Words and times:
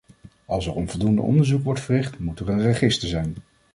Als 0.45 0.65
er 0.65 0.73
onvoldoende 0.73 1.21
onderzoek 1.21 1.63
wordt 1.63 1.79
verricht, 1.79 2.19
moet 2.19 2.39
er 2.39 2.49
een 2.49 2.61
register 2.61 3.07
zijn. 3.07 3.35